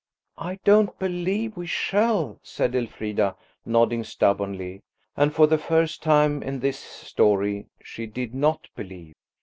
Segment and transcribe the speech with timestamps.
[0.39, 3.35] "I don't believe we shall," said Elfrida,
[3.67, 4.81] nodding stubbornly,
[5.15, 9.13] and for the first time in this story she did not believe.